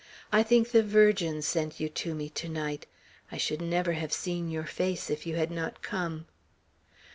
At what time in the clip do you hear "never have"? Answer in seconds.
3.61-4.11